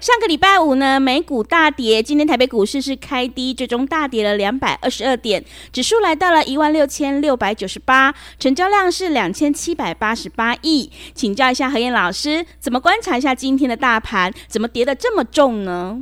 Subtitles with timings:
[0.00, 2.02] 上个礼拜五呢，美股大跌。
[2.02, 10.92] 今天台北股市是开低，最终大跌了两百二十二点，指数来到了一万六千六百九十八，成交量是两千七百八十八亿。
[11.14, 15.98] 请教一下何燕老师，怎么观察一下今天的大盘，怎么跌得这么重呢？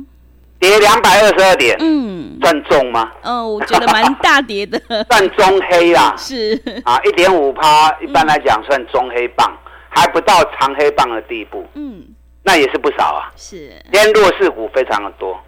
[0.59, 3.09] 跌两百二十二点，嗯，算重吗？
[3.21, 6.13] 哦，我觉得蛮大跌的， 算中黑啦。
[6.17, 11.65] 是啊，一点五趴，一般来讲算中黑棒，嗯，还不到长黑棒的地步。
[11.75, 12.03] 嗯。
[12.43, 15.39] 那也是不少啊，是，今天弱势股非常的多，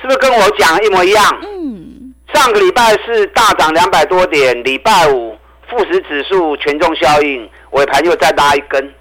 [0.00, 1.40] 是不是跟我讲一模一样？
[1.42, 8.92] 嗯，上个礼拜是大涨两百多点，礼拜五富时指数权重效应尾盘又再拉一根，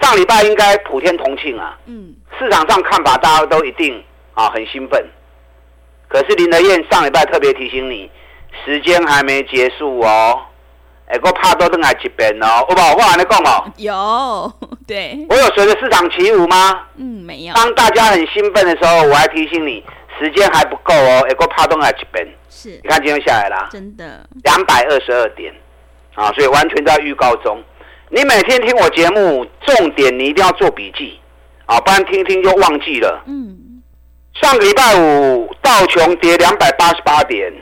[0.00, 5.02] 上礼拜应该普天同庆啊，嗯，市场上看法大家都一定啊很兴奋，
[6.08, 8.10] 可是林德燕上礼拜特别提醒你，
[8.64, 10.42] 时间还没结束哦。
[11.06, 13.70] 哎，我怕都等来一遍哦，我把话还没讲哦。
[13.76, 14.52] 有，
[14.86, 15.26] 对。
[15.28, 16.80] 我有随着市场起舞吗？
[16.96, 17.54] 嗯，没有。
[17.54, 19.84] 当大家很兴奋的时候，我还提醒你，
[20.18, 21.26] 时间还不够哦。
[21.28, 22.26] 哎，我怕都来一遍。
[22.48, 22.70] 是。
[22.82, 23.68] 你看今天下来啦。
[23.70, 24.26] 真的。
[24.44, 25.52] 两百二十二点，
[26.14, 27.62] 啊，所以完全在预告中。
[28.08, 31.20] 你每天听我节目，重点你一定要做笔记，
[31.66, 33.22] 啊，不然听听就忘记了。
[33.26, 33.82] 嗯。
[34.40, 37.52] 上个礼拜五道琼跌两百八十八点，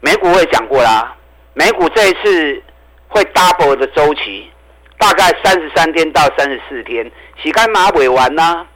[0.00, 1.16] 美股我也讲过啦。
[1.54, 2.62] 美股这一次
[3.08, 4.50] 会 double 的周期，
[4.96, 7.10] 大概三十三天到三十四天，
[7.42, 8.66] 洗干马尾完呐。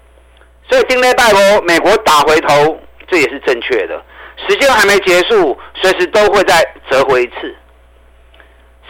[0.68, 2.78] 所以今天拜罗美国打回头，
[3.08, 4.02] 这也是正确的。
[4.46, 7.56] 时间还没结束，随时都会再折回一次。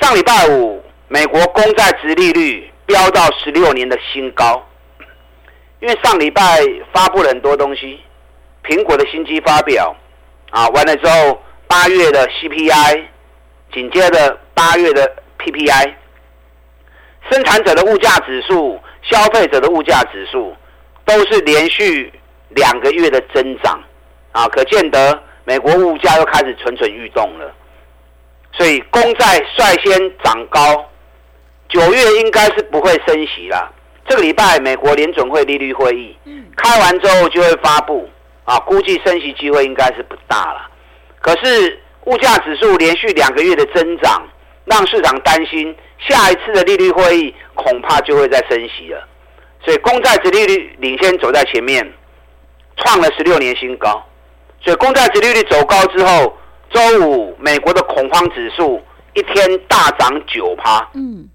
[0.00, 4.66] 上礼拜五，美国公债殖利率飙到十六年的新高，
[5.80, 6.42] 因为上礼拜
[6.92, 8.00] 发布了很多东西，
[8.64, 9.94] 苹果的新机发表
[10.50, 13.04] 啊，完了之后八月的 CPI。
[13.76, 15.92] 紧接着八月的 PPI，
[17.30, 20.56] 生产者的物价指数、消费者的物价指数
[21.04, 22.10] 都是连续
[22.48, 23.78] 两个月的增长，
[24.32, 27.54] 啊，可见得美国物价又开始蠢蠢欲动了。
[28.52, 30.90] 所以公债率先涨高，
[31.68, 33.70] 九月应该是不会升息了。
[34.08, 36.16] 这个礼拜美国联准会利率会议
[36.56, 38.08] 开完之后就会发布，
[38.44, 40.70] 啊，估计升息机会应该是不大了。
[41.20, 41.78] 可是。
[42.06, 44.22] 物价指数连续两个月的增长，
[44.64, 49.08] 让市场担心下一次的利率会议恐怕就会再升息了。
[49.64, 51.84] 所以公债殖利率领先走在前面，
[52.76, 54.04] 创了十六年新高。
[54.62, 56.36] 所以公债殖利率走高之后，
[56.70, 58.80] 周五美国的恐慌指数
[59.14, 60.88] 一天大涨九趴。
[60.94, 61.28] 嗯，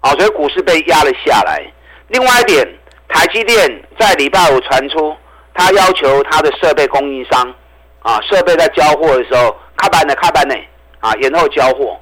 [0.00, 1.64] 啊，所以股市被压了下来。
[2.08, 2.68] 另外一点，
[3.08, 5.16] 台积电在礼拜五传出，
[5.54, 7.54] 他要求他的设备供应商，
[8.00, 9.56] 啊，设备在交货的时候。
[9.82, 10.54] 开板的开板呢，
[11.00, 11.98] 啊，延后交货，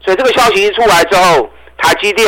[0.00, 1.48] 所以这个消息一出来之后，
[1.78, 2.26] 台积电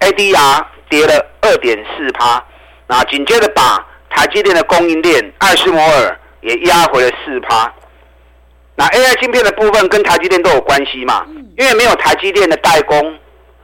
[0.00, 2.44] ADR 跌了二点四趴，
[2.88, 7.72] 那紧接着把台积电的供应链艾斯摩尔也压回了四趴。
[8.74, 11.24] 那 AI 晶片的部分跟台积电都有关系嘛，
[11.56, 13.16] 因为没有台积电的代工，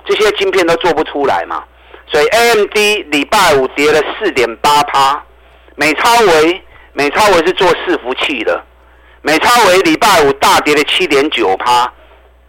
[0.05, 1.65] 这些晶片都做不出来嘛，
[2.07, 2.77] 所以 AMD
[3.11, 5.21] 礼拜五跌了四点八趴，
[5.75, 8.63] 美超维美超维是做伺服器的。
[9.27, 11.93] 美超为礼拜五大跌了七点九趴，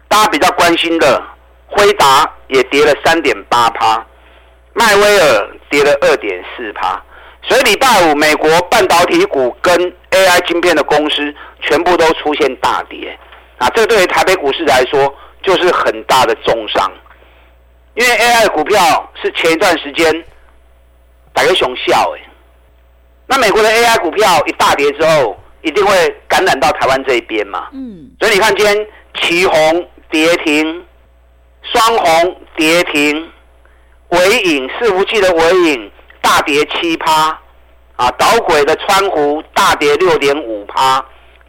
[0.07, 1.19] 大家比较关心的
[1.65, 4.05] 辉达也跌了三点八趴，
[4.73, 7.03] 迈威尔跌了二点四趴，
[7.41, 9.75] 所以礼拜五美国半导体股跟
[10.11, 13.17] AI 晶片的公司全部都出现大跌，
[13.57, 16.91] 啊，这对于台北股市来说就是很大的重伤，
[17.95, 20.23] 因为 AI 股票是前一段时间
[21.33, 22.21] 大家熊笑哎，
[23.25, 25.35] 那美国的 AI 股票一大跌之后。
[25.67, 27.67] 一定会感染到台湾这一边嘛？
[27.73, 28.87] 嗯，所以你看今天
[29.21, 30.85] 奇鋐跌停，
[31.61, 33.29] 双红跌停，
[34.09, 35.91] 纬颖伺服器的尾影
[36.21, 37.37] 大跌七趴，
[37.97, 41.03] 啊，导轨的川湖大跌六点五趴，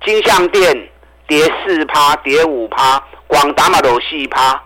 [0.05, 0.89] 金相电
[1.29, 4.61] 跌四趴，跌五趴，广达嘛都四趴，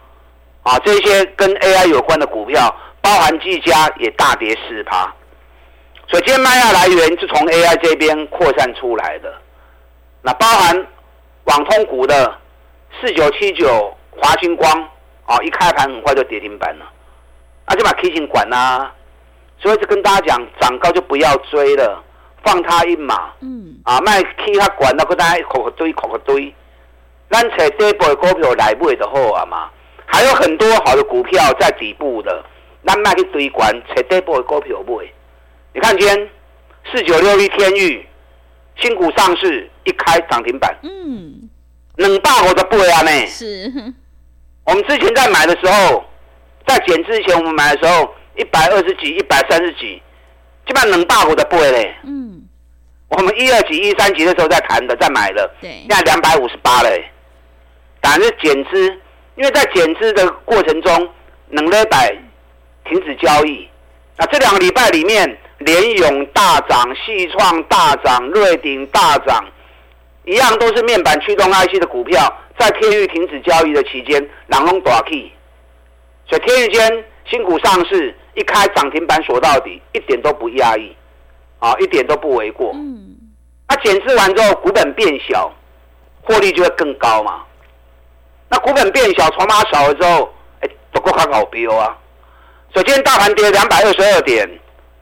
[0.62, 5.12] 啊，这些跟 AI 有关的股票，包含技嘉也大跌四趴。
[6.08, 9.32] 所以今天卖压来源是从 AI 这边扩散出来的，
[10.22, 10.86] 那包含
[11.44, 12.34] 网网通股的
[13.00, 14.70] 四九七九华星光
[15.26, 16.86] 啊，一开盘很快就跌停板了，
[17.66, 18.92] 啊就把 K 线管啦。
[19.58, 22.02] 所以就跟大家讲，涨高就不要追了，
[22.42, 23.32] 放他一马。
[23.40, 23.76] 嗯。
[23.84, 26.52] 啊，卖 K 它管到个大家口个堆口个堆，
[27.30, 29.70] 咱找底部的股票来买就好啊嘛。
[30.06, 32.44] 还有很多好的股票在底部的，
[32.86, 35.06] 咱卖去堆管，找底部的股票买。
[35.72, 36.30] 你看今天
[36.90, 38.06] 四九六一天钰
[38.76, 40.76] 新股上市，一开涨停板。
[40.82, 41.48] 嗯。
[41.96, 43.26] 两百五的不会啊呢？
[43.26, 43.72] 是。
[44.64, 46.04] 我们之前在买的时候，
[46.66, 48.14] 在减之前我们买的时候。
[48.34, 50.02] 一百二十几，一百三十几，
[50.66, 51.94] 基本上冷大股的不会嘞。
[52.02, 52.42] 嗯，
[53.08, 55.54] 我们一二级、一三级的时候在谈的，在买的。
[55.60, 57.04] 对，现在两百五十八嘞。
[58.00, 58.88] 但是减资，
[59.36, 61.10] 因为在减资的过程中，
[61.50, 62.08] 能礼拜
[62.86, 63.68] 停止交易。
[64.16, 69.44] 那这两个礼拜里面，联勇大涨，矽创大涨，瑞鼎大涨，
[70.24, 75.32] 一样都是面板驱动 IC 的股票，在天域停止交易的期间，人拢大起。
[76.28, 78.14] 所以天域间新股上市。
[78.34, 80.96] 一开涨停板锁到底，一点都不压抑，
[81.58, 82.70] 啊，一点都不为过。
[82.72, 83.14] 嗯，
[83.68, 85.52] 那减资完之后，股本变小，
[86.22, 87.42] 获利就会更高嘛。
[88.48, 91.94] 那股本变小，筹码少了之后，哎，不够看好标啊。
[92.74, 94.48] 首先，大盘跌两百二十二点，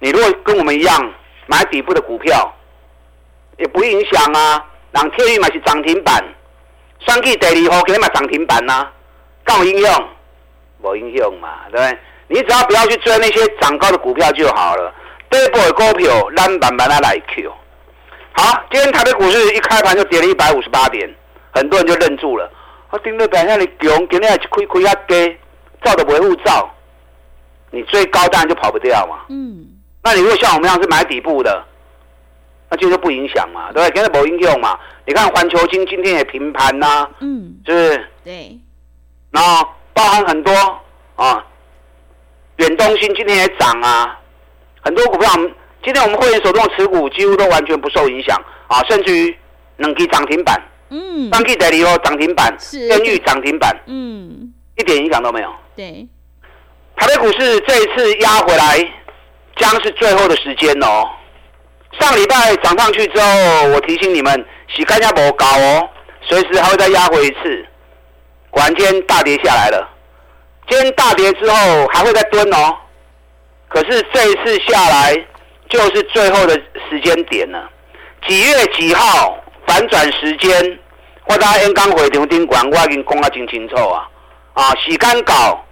[0.00, 1.12] 你如果跟我们一样
[1.46, 2.52] 买底部的股票，
[3.58, 4.66] 也不影响啊。
[4.92, 6.20] 让天钰买是涨停板，
[6.98, 8.92] 双 K 第二号给你买涨停板呐、啊，
[9.44, 10.08] 干有影响？
[10.82, 11.98] 没影响嘛，对不对？
[12.26, 14.92] 你只要不要去追那些涨高的股票就好了。
[15.30, 17.52] 底部的股票，咱慢慢来 Q。
[18.32, 21.08] 好，今天台北股市一开盘就跌了一百五十八点，
[21.52, 22.50] 很多人就愣住了。
[22.90, 25.38] 我盯着板下你强，今天还亏亏啊跌，
[25.84, 26.68] 照的维护照，
[27.70, 29.20] 你追高当然就跑不掉嘛。
[29.28, 29.69] 嗯。
[30.02, 31.64] 那你如果像我们一样是买底部的，
[32.70, 33.96] 那就就不影响嘛，对不对？
[33.96, 34.78] 现在没影响嘛。
[35.06, 38.06] 你看环球金今天也平盘呐、啊，嗯，是不是？
[38.24, 38.58] 对。
[39.30, 40.52] 然后包含很多
[41.16, 41.44] 啊。
[42.56, 44.20] 远东新今天也涨啊，
[44.82, 45.30] 很多股票，
[45.82, 48.36] 今天我们会员手中的持股几乎都完全不受影响
[48.66, 49.34] 啊，甚至于
[49.78, 55.50] 能给涨停板，嗯，当季代理哦涨停板，天钰涨停板，嗯，一点影响都没有。
[55.74, 56.06] 对，
[56.96, 58.76] 台北股市这一次压回来，
[59.56, 61.08] 将是最后的时间哦。
[61.98, 65.88] 上礼拜涨上去之后，我提醒你们，洗干净不高哦，
[66.22, 67.66] 随时还会再压回一次。
[68.50, 69.88] 果然今天大跌下来了。
[70.68, 72.76] 今天大跌之后还会再蹲哦，
[73.68, 75.16] 可是这一次下来
[75.68, 76.54] 就是最后的
[76.88, 77.68] 时间点了。
[78.28, 79.36] 几月几号
[79.66, 80.78] 反转时间？
[81.26, 84.08] 我在演讲会场顶管，我已经讲得真清楚啊！
[84.54, 85.64] 啊，时间到，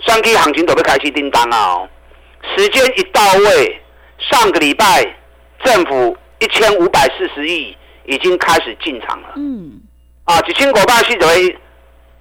[0.00, 1.74] 双 K 行情都要开始叮当啊！
[1.74, 1.88] 哦，
[2.56, 3.80] 时间一到位，
[4.18, 5.04] 上个礼拜
[5.64, 9.28] 政府一千五百四十亿已经开始进场了。
[9.36, 9.80] 嗯。
[10.24, 11.34] 啊，几千股半是怎么？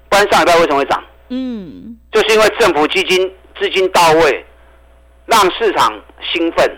[0.10, 1.04] 不然上礼拜为什么会涨？
[1.30, 1.98] 嗯。
[2.12, 4.46] 就是因为政府基金资金到位，
[5.26, 6.00] 让市场
[6.32, 6.70] 兴奋，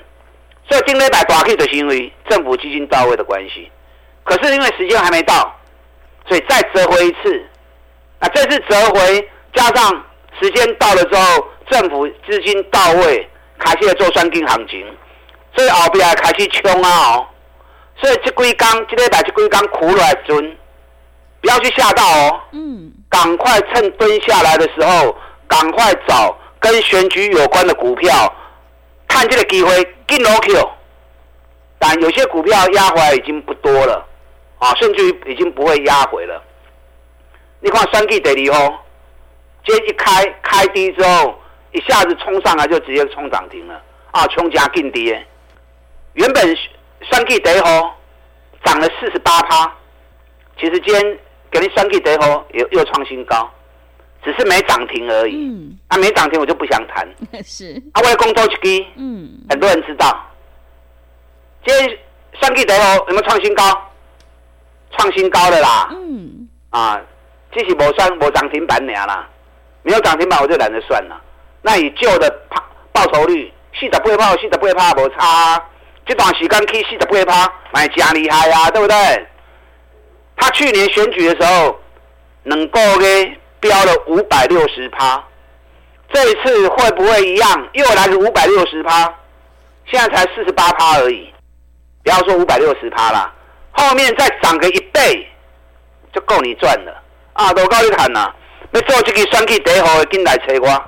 [0.70, 3.72] 所以今天一百大 K 的行为，政府基金到位的关系。
[4.24, 5.56] 可是因为时间还没到，
[6.28, 7.46] 所以再折回一次。
[8.20, 10.04] 啊这次折回加上
[10.40, 13.28] 时间到了之后，政府资金到位，
[13.60, 14.86] 开始做双金行情，
[15.56, 17.28] 所以后边还开始冲啊哦。
[17.98, 20.58] 所以这几天，今天把这几天苦来尊，
[21.42, 22.42] 不要去吓到哦。
[22.52, 22.92] 嗯。
[23.10, 25.16] 赶快趁蹲下来的时候。
[25.48, 28.34] 赶快找跟选举有关的股票，
[29.08, 29.70] 看这个机会
[30.08, 30.58] 进落去。
[31.78, 34.04] 但有些股票压回来已经不多了，
[34.58, 36.42] 啊，甚至于已经不会压回了。
[37.60, 38.74] 你看三 G 第二哦，
[39.64, 41.40] 今天一开开低之后，
[41.76, 45.26] 一下子冲上来就直接冲涨停了，啊，冲加劲跌。
[46.14, 46.58] 原本
[47.12, 47.98] 三 G 第二号
[48.64, 49.76] 涨了四十八趴，
[50.58, 51.20] 其实今天
[51.52, 53.52] 给你三 G 第二号又又创新高。
[54.24, 55.36] 只是没涨停而已。
[55.36, 57.08] 嗯，啊，没涨停我就不想谈。
[57.46, 57.80] 是。
[57.94, 60.20] 啊，为了公周期，嗯，很多人知道。
[61.64, 62.00] 今天
[62.42, 63.64] 三 G 得哦，有没有创新高？
[64.98, 65.90] 创新高的啦。
[65.92, 66.50] 嗯。
[66.72, 67.00] 啊，
[67.52, 69.30] 这是无算无涨停板尔啦。
[69.84, 71.22] 没有涨停板我就懒得算了。
[71.66, 72.30] 那以旧的
[72.94, 75.60] 报酬率，四十八趴，四十八趴没差。
[76.06, 78.96] 这段时间去四十八趴，买加厉害呀，对不对？
[80.38, 81.76] 他去年选举的时候，
[82.44, 83.38] 能够给。
[83.62, 85.24] 飙了五百六十趴，
[86.14, 87.68] 这一次会不会一样？
[87.74, 89.12] 又来个五百六十趴，
[89.88, 91.34] 现在才四十八趴而已，
[92.04, 93.34] 不要说五百六十趴啦，
[93.72, 95.28] 后面再涨个一倍，
[96.14, 97.02] 就够你赚了
[97.34, 97.52] 啊！
[97.54, 98.32] 都告你看呐，
[98.74, 100.86] 要做这个选举第一号的进来找我，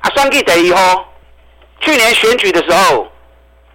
[0.00, 1.04] 啊，选举第一号，
[1.80, 3.06] 去年选举的时候，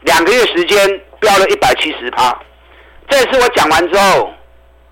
[0.02, 2.38] 两个月时间飙了一百七十趴，
[3.10, 4.32] 这次我讲完之后，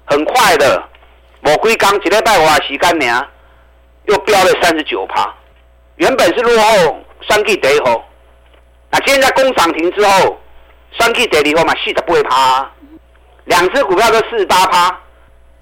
[0.06, 0.84] 很快的，
[1.42, 3.26] 某龟刚几礼拜我时间呢，
[4.06, 5.34] 又飙了三十九趴，
[5.96, 8.04] 原本是落后三 K 第一后，
[8.90, 10.38] 那今天在攻涨停之后，
[11.00, 12.70] 三 K 第二后嘛，细的不会趴，
[13.46, 14.88] 两只股票都四十八趴，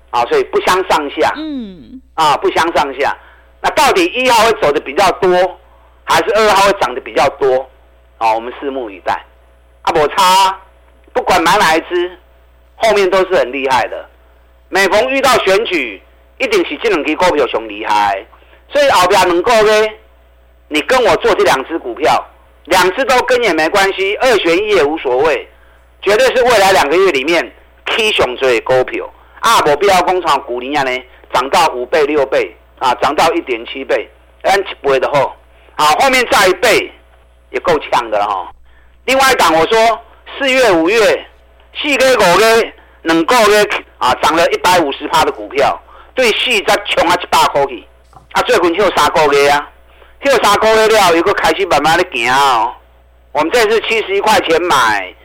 [0.10, 3.16] 啊，所以不相上下，嗯，啊，不相上下。
[3.62, 5.59] 那到底一号会走的比较多，
[6.10, 7.70] 还是二号会涨的比较多？
[8.18, 9.14] 啊，我们拭目以待。
[9.84, 10.60] 啊，我差，
[11.14, 12.18] 不管买哪一只，
[12.76, 14.10] 后面都是很厉害的。
[14.70, 16.02] 每逢遇到选举，
[16.40, 18.26] 一定是这两支股票熊厉害。
[18.74, 19.88] 所以后边能够呢，
[20.68, 22.26] 你跟我做这两只股票，
[22.66, 25.48] 两只都跟也没关系，二选一也无所谓，
[26.02, 27.54] 绝对是未来两个月里面
[27.86, 29.08] K 熊最股票。
[29.42, 30.92] 啊，我必要工厂股龄呢，
[31.32, 32.56] 涨到五倍六倍。
[32.80, 34.10] 啊，涨到一点七倍，
[34.44, 35.34] 按一倍的后，
[35.80, 36.92] 好，后面再一倍
[37.52, 38.52] 也够呛的了哈。
[39.06, 40.02] 另外一档我说
[40.38, 41.26] 四月五月
[41.82, 43.64] 四个五月两个月
[43.98, 45.80] 啊，涨了一百五十趴的股票，
[46.14, 47.88] 对四再冲啊一百块去，
[48.34, 49.70] 啊最近跳三个月啊，
[50.22, 52.74] 跳三个月了，又个开始慢慢的行哦。
[53.32, 55.16] 我们这次七十一块钱买，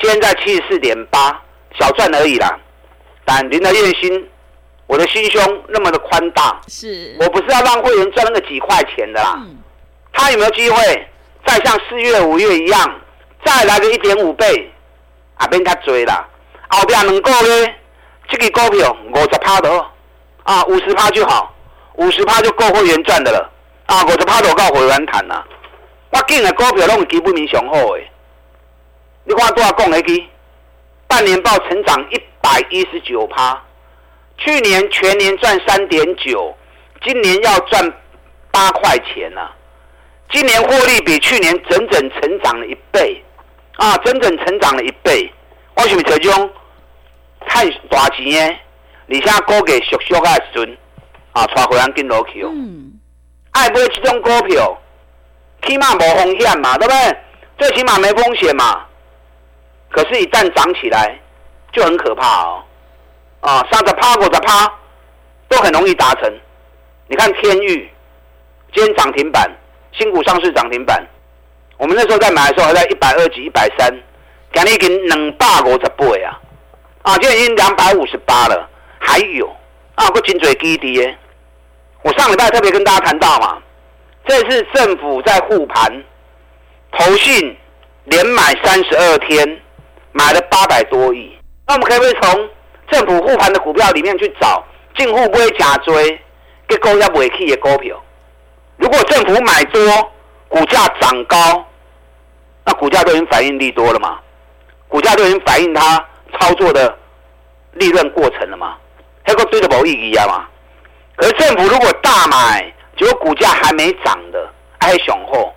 [0.00, 1.40] 今天在七十四点八，
[1.78, 2.58] 小赚而已啦。
[3.24, 4.28] 但您的月薪。
[4.88, 9.36] 我的心胸那么的宽大，是我不是要让会员赚那个几块钱的啦。
[9.38, 9.56] 嗯、
[10.12, 11.08] 他有没有机会
[11.44, 13.00] 再像四月、五月一样，
[13.44, 14.70] 再来个一点五倍？
[15.36, 16.28] 啊，变他追了，
[16.68, 17.74] 后边能够呢？
[18.28, 19.86] 这个股票五十趴的
[20.44, 21.52] 啊，五十趴就好，
[21.94, 23.50] 五十趴就够会员赚的了
[23.86, 25.44] 啊，五十趴都够会员谈了。
[26.10, 28.10] 我进的股票拢基本面上好诶，
[29.24, 30.28] 你看多少讲的去？
[31.08, 33.60] 半年报成长一百一十九趴。
[34.38, 36.56] 去年全年赚三点九，
[37.04, 37.92] 今年要赚
[38.50, 39.54] 八块钱了。
[40.32, 43.22] 今年获利比去年整整成长了一倍，
[43.76, 45.30] 啊，整整成长了一倍。
[45.76, 46.50] 为什么这种
[47.46, 48.58] 太大钱呢？
[49.06, 50.78] 你现在股价缩缩的时阵，
[51.32, 52.50] 啊，带回来跟落去哦。
[52.50, 52.92] 嗯。
[53.50, 54.78] 爱买这种股票，
[55.66, 57.18] 起码没风险嘛，对不对？
[57.58, 58.86] 最起码没风险嘛。
[59.90, 61.18] 可是，一旦涨起来，
[61.72, 62.64] 就很可怕哦。
[63.40, 64.72] 啊，三十趴、五十趴
[65.48, 66.32] 都很容易达成。
[67.08, 67.90] 你看天域，
[68.72, 69.50] 今天涨停板，
[69.92, 71.04] 新股上市涨停板。
[71.78, 73.90] 我们那时候在买的时候还在一百二几、一百三，
[74.52, 76.38] 今天已经两百五十倍啊！
[77.02, 78.68] 啊，今天已经两百五十八了，
[78.98, 79.50] 还有
[79.94, 81.18] 啊，个金嘴基地耶。
[82.02, 83.58] 我上礼拜特别跟大家谈到嘛，
[84.26, 86.04] 这次政府在护盘，
[86.92, 87.56] 投信
[88.04, 89.60] 连买三十二天，
[90.12, 91.36] 买了八百多亿。
[91.66, 92.48] 那我们可不可以从？
[92.90, 94.62] 政府护盘的股票里面去找
[94.96, 96.20] 进户不会假追，
[96.68, 97.98] 结果要尾气的股票。
[98.76, 100.12] 如果政府买多，
[100.48, 101.64] 股价涨高，
[102.64, 104.18] 那股价都已经反映利多了嘛？
[104.88, 106.96] 股价都已经反映它操作的
[107.72, 108.76] 利润过程了嘛？
[109.24, 110.46] 还个对的没意义啊嘛？
[111.16, 114.50] 可是政府如果大买，结果股价还没涨的，
[114.80, 115.52] 还雄厚。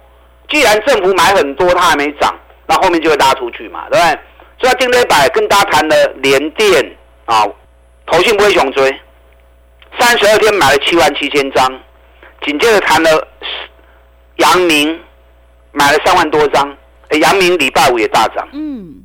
[0.49, 2.33] 既然政府买很多，它还没涨，
[2.67, 4.19] 那后面就会拉出去嘛，对不对？
[4.61, 6.97] 所以今天百跟大家谈的联电。
[7.25, 7.43] 啊，
[8.05, 9.01] 投信不会熊追，
[9.97, 11.67] 三十二天买了七万七千张，
[12.45, 13.27] 紧接着谈了
[14.37, 14.99] 阳明，
[15.71, 16.69] 买了三万多张，
[17.09, 19.03] 哎，阳明礼拜五也大涨，嗯，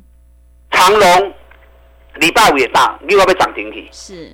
[0.69, 1.33] 长隆
[2.15, 4.31] 礼拜五也大，另外被涨停体，是，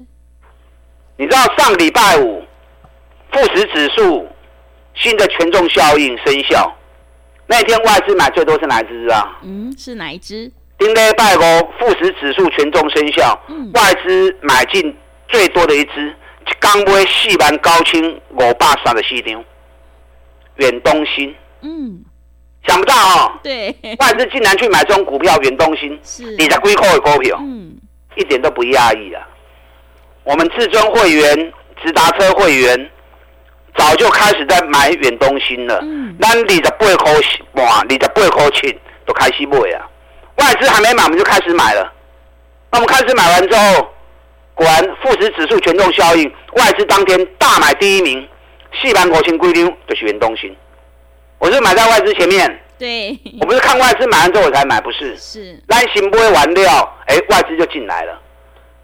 [1.15, 2.43] 你知道上礼拜五
[3.31, 4.27] 富时指数
[4.93, 6.75] 新的权重效应生效，
[7.45, 9.39] 那天外资买最多是哪一支啊？
[9.43, 10.51] 嗯，是哪一支？
[10.77, 11.39] 丁礼拜五
[11.79, 14.93] 富时指数权重生效，嗯、外资买进
[15.29, 16.13] 最多的一支，
[16.59, 19.43] 刚买四万高清五百三十四张，
[20.55, 21.35] 远东新。
[21.61, 22.03] 嗯，
[22.67, 23.31] 想不到哦。
[23.43, 27.75] 对，外资竟然去买这种股票，远东新是你在归扣的股票，嗯，
[28.15, 29.27] 一点都不压抑啊。
[30.23, 32.91] 我们至尊会员、直达车会员
[33.77, 35.79] 早就开始在买远东新了。
[35.83, 36.95] 嗯，那二十八块
[37.53, 39.87] 半，二十八块钱都开始买啊。
[40.37, 41.93] 外资还没买，我们就开始买了。
[42.69, 43.89] 那我们开始买完之后，
[44.57, 48.27] 果然富时指数权重效应，外资当天大买第一名，
[48.73, 50.53] 四万五千几张就是远东新。
[51.37, 55.15] 我是买在外资前面，对，我不是看外资买完之后我才买，不是。
[55.15, 55.61] 是。
[55.69, 58.19] 咱先不会完掉，哎，外资就进来了。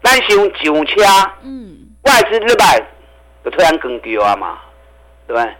[0.00, 1.02] 咱先上车，
[1.42, 2.86] 嗯，外资日本
[3.44, 4.60] 就突然更丢啊嘛，
[5.26, 5.52] 对不对？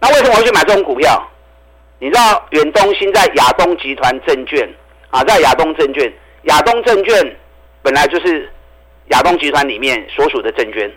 [0.00, 1.24] 那为什么我会去买这种股票？
[2.00, 4.68] 你知道远东新在亚东集团证券。
[5.10, 6.12] 啊，在亚东证券，
[6.44, 7.36] 亚东证券
[7.82, 8.48] 本来就是
[9.10, 10.90] 亚东集团里面所属的证券。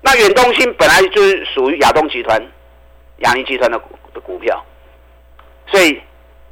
[0.00, 2.40] 那远东新本来就是属于亚东集团、
[3.18, 4.64] 亚尼集团的股的股票，
[5.66, 6.00] 所以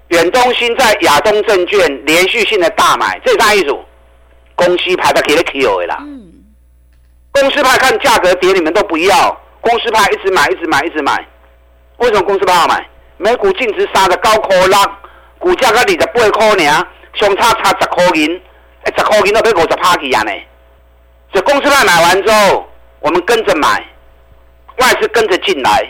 [0.08, 3.76] 远东新在亚东证券连续性的大买，这是啥意思？
[4.54, 5.98] 公司派在给了 Q 的啦。
[6.00, 6.32] 嗯。
[7.50, 9.40] 司派看价格跌，你们都不要。
[9.60, 11.26] 公司派一直买，一直买，一直买。
[11.98, 12.88] 为什么公司派要买？
[13.18, 14.78] 每股净值三十九块六，
[15.38, 18.40] 股价才二十八块尔，相差差十块银，
[18.84, 20.32] 哎，十块银都要五十趴去啊呢。
[21.42, 22.66] 公司派买完之后，
[23.00, 23.84] 我们跟着买，
[24.78, 25.86] 外资跟着进来。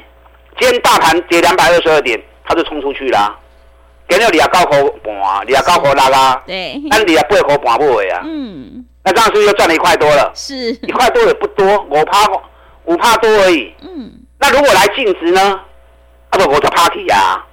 [0.58, 3.38] 今天大盘跌两百二十二点，他就冲出去了。
[4.08, 6.42] 给了二十九块半，二十九块六啊。
[6.46, 6.80] 对。
[6.90, 8.22] 按二十八块盘不回啊。
[8.24, 8.84] 嗯。
[9.04, 10.30] 那这样是不是又赚了一块多了？
[10.34, 10.54] 是。
[10.54, 12.24] 一块多也不多，我怕
[12.84, 13.74] 五怕多而已。
[13.82, 14.12] 嗯。
[14.38, 15.60] 那如果来净值呢？
[16.30, 17.44] 啊不，我的 party 呀。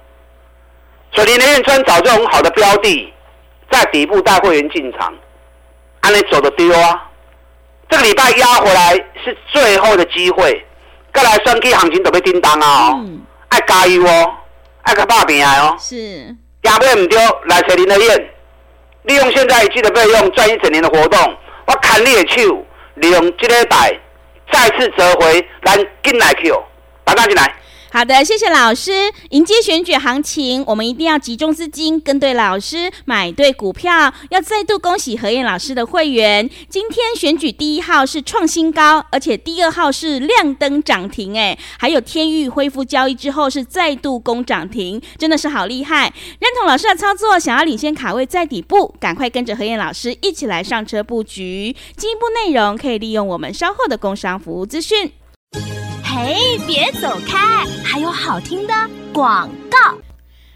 [1.12, 3.12] 所以林联专找这种好的标的，
[3.70, 5.12] 在底部带会员进场，
[6.00, 7.10] 按你走的丢啊。
[7.88, 10.64] 这个礼拜压回来是最后的机会，
[11.12, 12.90] 再来双 K 行情都被叮当啊！
[12.90, 13.04] 哦，
[13.48, 14.34] 爱加油哦，
[14.82, 15.76] 爱个大饼哦。
[15.78, 16.34] 是。
[16.62, 18.30] 压不唔丢，来找林和彦，
[19.02, 21.36] 利用现在一季的费用赚一整年的活动，
[21.66, 22.64] 我砍你的手，
[22.94, 23.92] 利用这礼拜
[24.50, 26.64] 再次折回，来进来 Q，
[27.04, 27.54] 打单进来。
[27.94, 28.90] 好的，谢谢老师。
[29.30, 34.12] 迎接选举行情，我们一定要集中资金，跟对老师，买对股票。
[34.30, 46.12] 要再度恭喜何燕老师的会员，今天选举第一号是创新高，而且第二号是亮灯涨停，哎，还有天域恢复交易之后是再度攻涨停，真的是好厉害。
[46.40, 51.76] 认同老师的操作，想要领先卡位在底部，赶快跟着何燕老师一起来上车布局。
[51.96, 55.12] 进一步内容可以利用我们稍后的工商服务资讯。
[56.16, 57.64] 嘿，别走开！
[57.84, 58.72] 还有好听的
[59.12, 59.98] 广告。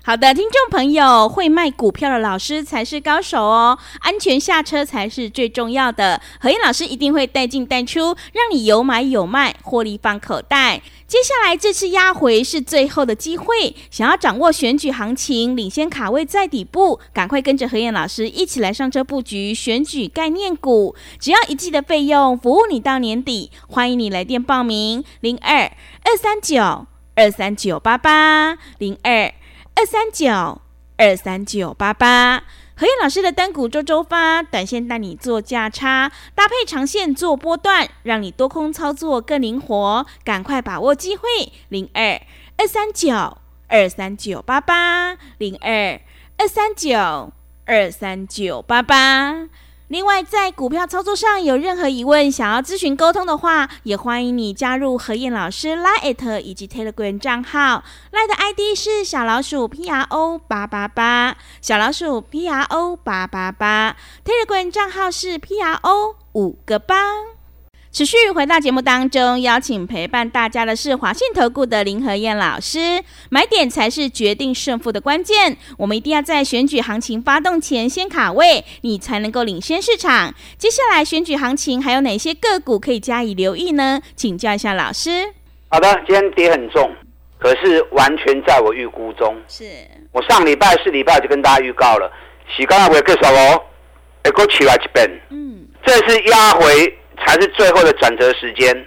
[0.04, 6.22] 好的，听众朋友，会卖股票的老师才是高手哦，安全下车才是最重要的。
[6.38, 10.80] 何燕老师一定会带进带出，让你有买有卖，获利放口袋。
[11.08, 23.50] 接下来这次压回是最后的机会，想要掌握选举行情，领先卡位在底部，赶快跟着何燕老师一起来上车布局选举概念股，只要一季的费用，服务你到年底。
[23.66, 25.72] 欢迎你来电报名：零二
[26.04, 29.32] 二三九二三九八八零二。
[29.74, 30.60] 二三九
[30.96, 32.42] 二三九八八，
[32.80, 40.06] 何燕老师的单股周周发，短线带你做价差，搭配长线做波段，让你多空操作更灵活。
[40.22, 41.26] 赶快把握机会，
[41.68, 42.22] 零二
[42.56, 46.00] 二三九二三九八八，零二
[46.36, 47.32] 二三九
[47.64, 49.48] 二三九八八。
[49.88, 57.82] 另外，在股票操作上有任何疑问，想要咨询沟通的话，也欢迎你加入何燕老师 Line 以及 Telegram 账号。
[58.12, 63.96] Line 的 ID 是小老鼠 P R O 八八八，小老鼠 P R O 八八八。
[64.24, 67.37] Telegram 账号是 P R O 五个八。
[67.98, 73.02] 持续回到节目当中，邀请陪伴大家的是华信投顾的林和燕老师。
[73.28, 80.32] 买点才是决定胜负的关键，我们一定要在选举行情发动前先卡位，你才能够领先市场。
[80.56, 84.00] 接下来选举行情还有哪些个股可以加以留意呢？
[84.14, 85.34] 请教一下老师。
[85.68, 86.94] 好的，今天跌很重，
[87.40, 89.36] 可是完全在我预估中。
[89.48, 89.64] 是
[90.12, 92.08] 我上礼拜四礼拜就跟大家预告了，
[92.56, 93.60] 洗刚刚会更少哦，
[94.22, 95.20] 会过起来一遍。
[95.30, 96.96] 嗯，这是压回。
[97.24, 98.86] 才是最后的转折时间。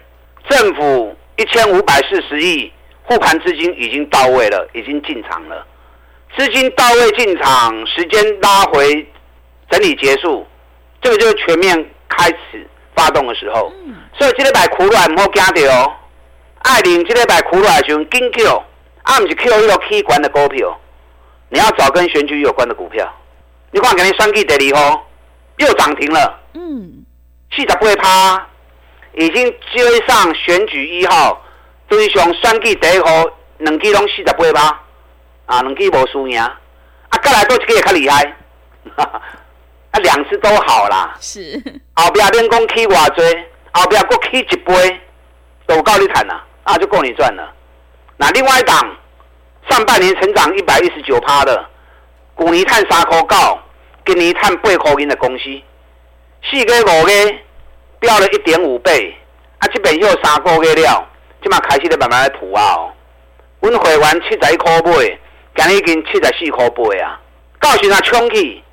[0.50, 2.72] 政府一千五百四十亿
[3.04, 5.66] 护盘资金已经到位了，已经进场了。
[6.38, 9.06] 资金到位进场，时间拉回，
[9.70, 10.46] 整理结束，
[11.02, 11.76] 这个就是全面
[12.08, 13.72] 开始发动的时候。
[14.18, 15.94] 所以这礼拜苦乱唔好惊到哦。
[16.64, 18.64] 艾琳这礼拜苦乱的时候，紧 Q，
[19.04, 20.80] 啊不是 Q 一个 K 管的股票，
[21.50, 23.12] 你要找跟选举有关的股票。
[23.72, 25.08] 你看给你算计第二号
[25.58, 26.40] 又涨停了。
[26.54, 27.01] 嗯。
[27.54, 28.48] 四十八趴，
[29.14, 31.42] 已经追上选举一号，
[31.88, 33.26] 对上选举第一号，
[33.58, 34.80] 两支拢四十八趴，
[35.48, 36.58] 啊，两支无输赢，啊，
[37.22, 38.36] 再来多一个也较厉害，
[38.96, 41.14] 啊，两次都好啦。
[41.20, 41.62] 是。
[41.94, 43.38] 后边恁讲起偌济，
[43.74, 45.02] 后边搁起一杯，
[45.68, 47.54] 都够你赚了，啊，就够你赚了。
[48.16, 48.80] 那另外一档，
[49.70, 51.66] 上半年成长一百一十九趴的，
[52.38, 53.60] 去年赚三块九，
[54.06, 55.44] 今年赚八块银的公司。
[56.50, 57.12] 四个五个
[58.00, 59.16] 飙了一点五倍，
[59.60, 61.08] 啊，这边又三个月了，
[61.42, 62.74] 即嘛开始咧慢慢来吐啊！
[62.76, 62.92] 哦，
[63.62, 65.20] 阮会员七十一块买，
[65.56, 67.20] 今日已经七十四块八啊！
[67.60, 68.64] 到时若冲起，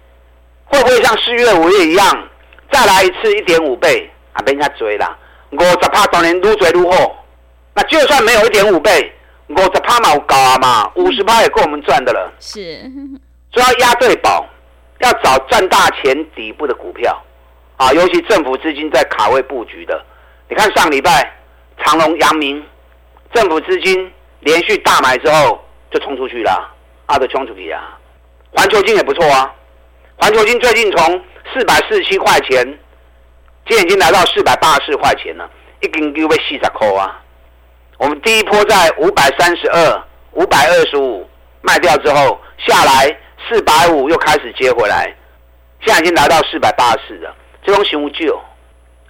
[0.65, 2.29] 会不会像四月五月一样，
[2.73, 4.11] 再来一次一点五倍？
[4.33, 5.17] 啊，免遐多啦，
[5.51, 7.25] 五十趴当然愈多愈好。
[7.75, 9.13] 那就算没有一点五倍，
[9.49, 12.33] 五十趴嘛有够啊嘛，五十趴也够我们赚的了。
[12.41, 12.81] 是，
[13.53, 14.47] 所以要押对宝，
[15.01, 17.17] 要找赚大钱底部的股票。
[17.79, 20.05] 啊，尤其政府资金在卡位布局的，
[20.49, 21.33] 你看上礼拜
[21.79, 22.63] 长隆、阳明，
[23.33, 26.75] 政府资金连续大买之后就冲出去了，
[27.07, 27.97] 啊，就冲出去啊。
[28.51, 29.55] 环球金也不错啊，
[30.17, 32.67] 环球金最近从四百四十七块钱，
[33.67, 35.49] 今天已经来到四百八十四块钱了，
[35.81, 37.23] 一根就要四十块啊。
[37.97, 41.29] 我们第一波在五百三十二、五百二十五
[41.63, 43.17] 卖掉之后，下来
[43.49, 45.15] 四百五又开始接回来，
[45.85, 47.33] 现在已经来到四百八十了。
[47.65, 48.39] 这种熊旧，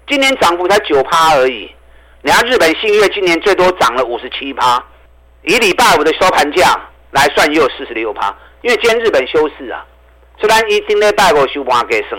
[0.07, 1.71] 今年涨幅才九趴而已。
[2.23, 4.85] 你看日本信越今年最多涨了五十七趴，
[5.43, 6.75] 以礼拜五的收盘价
[7.13, 8.35] 来算，也有四十六趴。
[8.63, 9.87] 因为今天日本休市啊，
[10.41, 12.19] 虽然一定礼拜五收盘给升，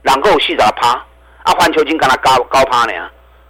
[0.00, 0.90] 然后四十趴，
[1.42, 2.92] 啊，环球金跟它高高趴呢，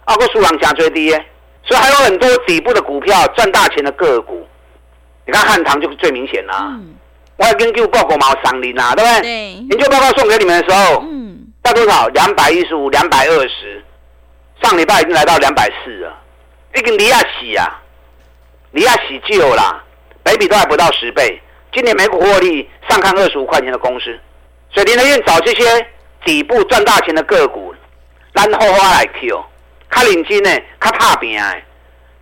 [0.03, 1.25] 啊，个数量加最低耶。
[1.65, 4.45] 所以还有很多底部的股票赚大钱的个股，
[5.25, 6.67] 你看汉唐就是最明显啦、啊。
[6.73, 6.93] 嗯、
[7.37, 9.21] 我还研究报告嘛，三零啦，对不对？
[9.21, 9.53] 对。
[9.53, 11.12] 研究报告送给你们的时候，嗯，
[11.63, 12.07] 到多少？
[12.09, 13.83] 两百一十五，两百二十。
[14.61, 16.15] 上礼拜已经来到两百四了，
[16.75, 17.81] 已经离亚喜啊，
[18.71, 19.83] 离亚喜旧啦，
[20.23, 21.41] 每比都还不到十倍。
[21.73, 24.17] 今年每股获利上看二十五块钱的公司，
[24.71, 25.87] 所以林德燕找这些
[26.23, 27.73] 底部赚大钱的个股，
[28.33, 29.43] 然后花来 Q。
[29.89, 30.49] 较领金呢，
[30.79, 31.63] 较怕平哎。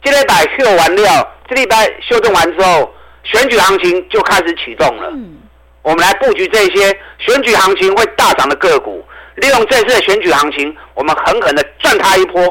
[0.04, 2.92] 这礼拜修完了，这礼拜修正完之后，
[3.24, 5.10] 选举行情就开始启动了。
[5.14, 5.38] 嗯、
[5.84, 12.44] 我们来布局这些选举行情会大涨的个股，利用这次的选举行情，我们狠狠的赚他一波。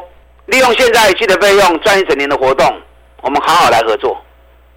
[0.47, 2.67] 利用现在记的费用赚一整年的活动，
[3.23, 4.21] 我们好好来合作，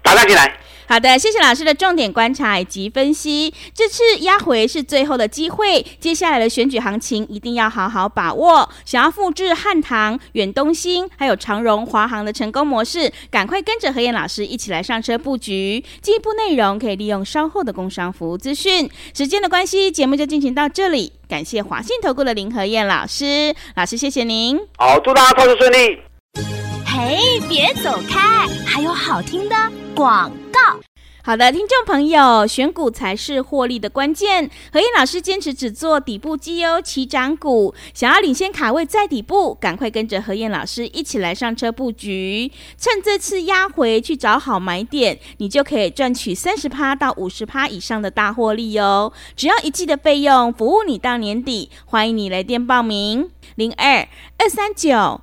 [0.02, 0.52] 打开进来。
[0.86, 3.52] 好的，谢谢老师的重点观察以及分析。
[3.74, 8.68] 这次压回是最后的机会，接下来的选举行情一定要好好把握。
[8.84, 15.82] 想要复制汉唐、远东新还有长荣、华航的成功模式，赶快跟着何燕老师一起来上车布局。
[16.02, 18.90] 进一步内容可以利用稍后的工商服务资讯。
[19.14, 21.12] 时间的关系，节目就进行到这里。
[21.26, 24.60] 感谢华信投顾的林何燕老师，老师谢谢您。
[24.76, 26.73] 好，祝大家操作顺利。
[26.96, 29.56] 嘿，别走开，还有好听的
[29.96, 30.78] 广告。
[31.24, 34.48] 好的，听众朋友，选股才是获利的关键。
[34.72, 49.12] 何燕老师坚持只做底部绩优起涨股，想要领先卡位在底部，赶快跟着何燕老师一起来上车布局，趁这次压回去找好买点，你就可以赚取三十趴到五十趴以上的大获利哦。
[49.34, 54.06] 只要一季的费用，服务你到年底，欢迎你来电报名：零二
[54.38, 55.22] 二三九。